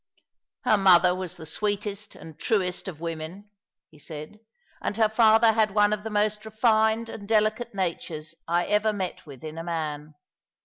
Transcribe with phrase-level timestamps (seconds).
[0.63, 3.51] "Her mother was the sweetest and truest of women,"
[3.91, 8.33] he said, *' and her father had one of the most refined and delicate natures
[8.47, 10.15] I ever mot with in a man.